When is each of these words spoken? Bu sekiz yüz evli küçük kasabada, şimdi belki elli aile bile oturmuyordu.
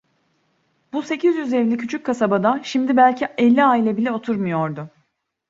Bu 0.93 1.01
sekiz 1.01 1.35
yüz 1.37 1.53
evli 1.53 1.77
küçük 1.77 2.05
kasabada, 2.05 2.59
şimdi 2.63 2.97
belki 2.97 3.27
elli 3.37 3.63
aile 3.63 3.97
bile 3.97 4.11
oturmuyordu. 4.11 4.89